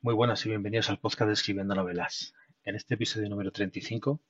[0.00, 2.32] Muy buenas y bienvenidos al podcast de Escribiendo Novelas.
[2.62, 4.20] En este episodio número 35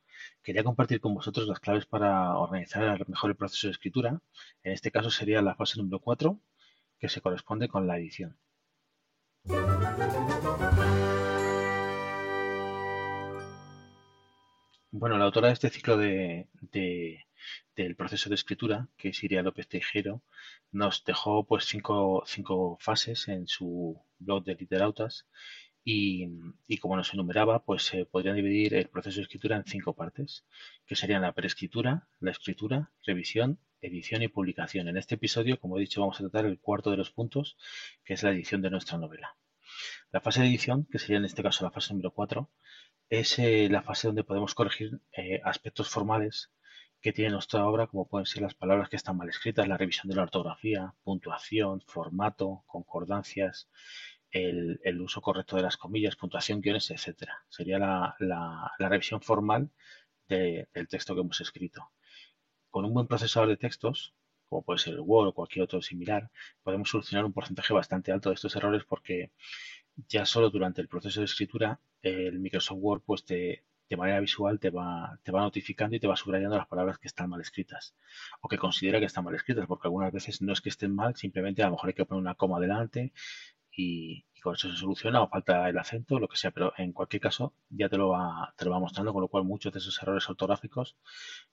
[0.42, 4.22] quería compartir con vosotros las claves para organizar mejor el proceso de escritura.
[4.62, 6.40] En este caso sería la fase número 4,
[6.98, 8.38] que se corresponde con la edición.
[14.90, 16.48] Bueno, la autora de este ciclo de,
[17.77, 20.23] del proceso de escritura, que es Iria López Tejero,
[20.73, 25.27] nos dejó pues cinco, cinco fases en su blog de Literautas
[25.91, 26.28] y,
[26.80, 30.45] como nos enumeraba, pues se podría dividir el proceso de escritura en cinco partes,
[30.87, 34.88] que serían la preescritura, la escritura, revisión, edición y publicación.
[34.88, 37.57] En este episodio, como he dicho, vamos a tratar el cuarto de los puntos,
[38.05, 39.37] que es la edición de nuestra novela.
[40.12, 42.51] La fase de edición, que sería en este caso la fase número 4,
[43.09, 46.51] es eh, la fase donde podemos corregir eh, aspectos formales
[47.01, 50.09] que tiene nuestra obra, como pueden ser las palabras que están mal escritas, la revisión
[50.09, 53.69] de la ortografía, puntuación, formato, concordancias,
[54.30, 57.45] el, uso correcto de las comillas, puntuación, guiones, etcétera.
[57.48, 58.16] Sería la,
[58.79, 59.71] revisión formal
[60.29, 61.91] del texto que hemos escrito.
[62.71, 64.14] Con un buen procesador de textos,
[64.48, 66.30] como puede ser el Word o cualquier otro similar,
[66.62, 69.32] podemos solucionar un porcentaje bastante alto de estos errores porque
[70.08, 73.24] ya solo durante el proceso de escritura el Microsoft Word pues
[73.89, 77.08] de manera visual te va, te va notificando y te va subrayando las palabras que
[77.08, 77.94] están mal escritas
[78.41, 81.17] o que considera que están mal escritas, porque algunas veces no es que estén mal,
[81.17, 83.12] simplemente a lo mejor hay que poner una coma delante
[83.70, 87.20] y, con eso se soluciona o falta el acento, lo que sea, pero en cualquier
[87.20, 90.00] caso ya te lo va, te lo va mostrando, con lo cual muchos de esos
[90.03, 90.97] errores ortográficos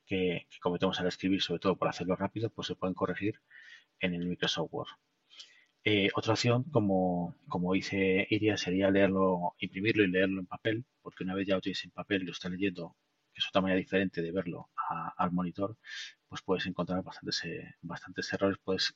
[0.06, 3.42] que, que cometemos al escribir, sobre todo por hacerlo rápido, pues se pueden corregir
[4.00, 4.90] en el Microsoft Word.
[5.88, 11.24] Eh, otra opción, como, como dice Iria, sería leerlo, imprimirlo y leerlo en papel, porque
[11.24, 12.96] una vez ya lo tienes en papel y lo estás leyendo,
[13.34, 14.70] que es otra manera diferente de verlo
[15.18, 15.78] al monitor,
[16.28, 18.96] pues puedes encontrar bastantes, eh, bastantes errores, puedes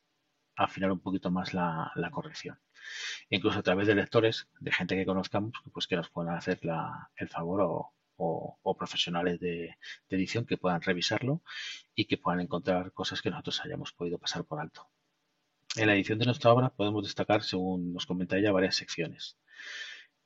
[0.55, 2.59] afinar un poquito más la, corrección.
[3.29, 6.59] incluso a través de lectores, de gente que conozcamos, pues que nos puedan hacer
[7.17, 7.61] el favor
[8.17, 9.77] o, profesionales de,
[10.09, 11.41] de edición que puedan revisarlo
[11.95, 14.89] y que puedan encontrar cosas que nosotros hayamos podido pasar por alto.
[15.75, 19.37] En la edición de nuestra obra podemos destacar, según nos comenta ella, varias secciones.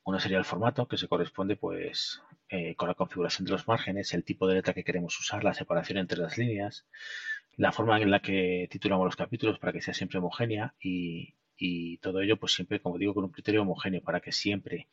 [0.02, 4.14] Una sería el formato, que se corresponde pues eh, con la configuración de los márgenes,
[4.14, 6.86] el tipo de letra que queremos usar, la separación entre las líneas,
[7.56, 11.98] la forma en la que titulamos los capítulos para que sea siempre homogénea y, y
[11.98, 14.88] todo ello pues siempre, como digo, con un criterio homogéneo para que siempre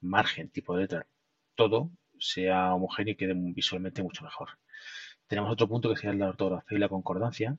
[0.00, 1.06] margen, tipo de letra,
[1.56, 4.50] todo sea homogéneo y quede visualmente mucho mejor.
[5.26, 7.58] Tenemos otro punto que sería la ortografía y la concordancia,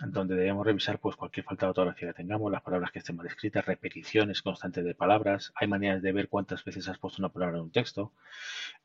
[0.00, 3.26] donde debemos revisar pues cualquier falta de ortografía que tengamos, las palabras que estén mal
[3.26, 7.56] escritas, repeticiones constantes de palabras, hay maneras de ver cuántas veces has puesto una palabra
[7.56, 8.12] en un texto,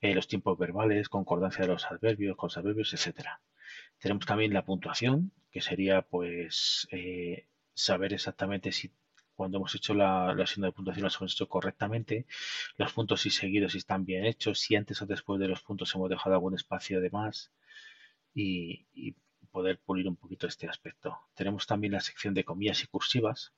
[0.02, 3.42] eh, los tiempos verbales, concordancia de los adverbios, con adverbios, etcétera.
[4.00, 8.92] Tenemos también la puntuación, que sería pues eh, saber exactamente si
[9.36, 12.26] cuando hemos hecho la, la de puntuación las hemos hecho correctamente,
[12.78, 15.94] los puntos y seguidos si están bien hechos, si antes o después de los puntos
[15.96, 17.52] hemos dejado algún espacio de más
[18.36, 18.86] y
[19.54, 21.18] poder pulir un poquito este aspecto.
[21.36, 23.54] Tenemos también la sección de comillas y cursivas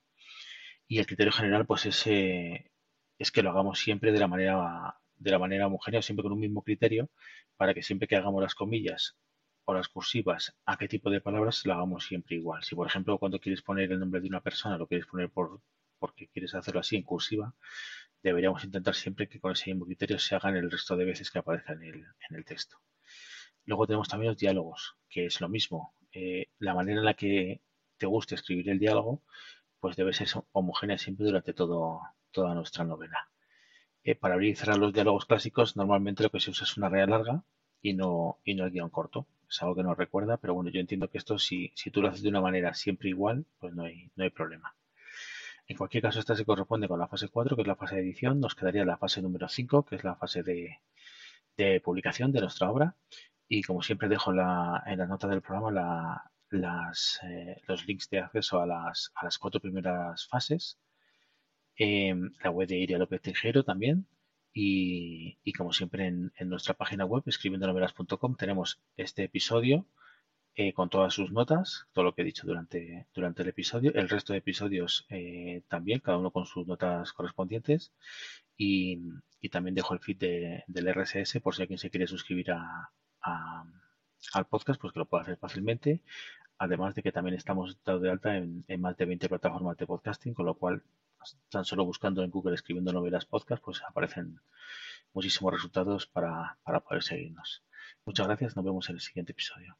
[0.87, 5.31] y el criterio general pues es, es que lo hagamos siempre de la manera de
[5.31, 7.09] la manera homogénea, siempre con un mismo criterio,
[7.55, 9.15] para que siempre que hagamos las comillas
[9.63, 12.63] o las cursivas, a qué tipo de palabras lo hagamos siempre igual.
[12.63, 15.61] Si por ejemplo cuando quieres poner el nombre de una persona lo quieres poner por
[15.99, 17.55] porque quieres hacerlo así en cursiva,
[18.21, 21.39] deberíamos intentar siempre que con ese mismo criterio se hagan el resto de veces que
[21.39, 21.95] aparezca en el,
[22.29, 22.77] en el texto.
[23.65, 25.93] Luego tenemos también los diálogos, que es lo mismo.
[26.11, 27.61] Eh, la manera en la que
[27.97, 29.23] te guste escribir el diálogo,
[29.79, 33.29] pues debe ser homogénea siempre durante todo, toda nuestra novela.
[34.03, 36.89] Eh, para abrir y cerrar los diálogos clásicos, normalmente lo que se usa es una
[36.89, 37.43] rea larga
[37.81, 39.27] y no, y no el guion corto.
[39.49, 42.09] Es algo que nos recuerda, pero bueno, yo entiendo que esto, si, si tú lo
[42.09, 44.75] haces de una manera siempre igual, pues no hay, no hay problema.
[45.67, 48.01] En cualquier caso, esta se corresponde con la fase 4, que es la fase de
[48.01, 48.39] edición.
[48.39, 50.79] Nos quedaría la fase número 5, que es la fase de,
[51.57, 52.95] de publicación de nuestra obra.
[53.47, 58.61] Y como siempre dejo la, en las notas del programa eh, los links de acceso
[58.61, 60.79] a las, a las cuatro primeras fases.
[61.77, 64.07] Em, la web de Iria López Tejero también.
[64.53, 69.85] Y, como siempre en, nuestra página web, escribiendonovelas.com, tenemos este episodio
[70.55, 74.07] eh, con todas sus notas, todo lo que he dicho durante, durante el episodio, el
[74.09, 77.93] resto de episodios eh, también, cada uno con sus notas correspondientes.
[78.57, 78.99] Y,
[79.51, 82.91] también dejo el feed de, del RSS por si alguien se quiere suscribir a,
[83.25, 86.01] al podcast, pues que lo pueda hacer fácilmente.
[86.57, 90.33] Además de que también estamos dados de alta en, más de 20 plataformas de podcasting,
[90.33, 90.83] con lo cual,
[91.17, 94.39] pues, tan solo buscando en Google escribiendo novelas podcast, pues aparecen
[95.13, 97.63] muchísimos resultados para, para poder seguirnos.
[98.05, 99.77] Muchas gracias, nos vemos en el siguiente episodio.